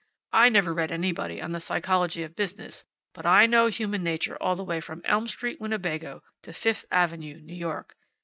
I 0.33 0.49
never 0.49 0.73
read 0.73 0.91
anybody 0.91 1.39
on 1.39 1.51
the 1.51 1.59
Psychology 1.59 2.23
of 2.23 2.35
Business, 2.35 2.85
but 3.13 3.23
I 3.27 3.45
know 3.45 3.67
human 3.67 4.01
nature 4.01 4.35
all 4.41 4.55
the 4.55 4.63
way 4.63 4.81
from 4.81 5.03
Elm 5.05 5.27
Street, 5.27 5.61
Winnebago, 5.61 6.23
to 6.41 6.53
Fifth 6.53 6.85
Avenue, 6.89 7.39
New 7.39 7.53
York." 7.53 7.95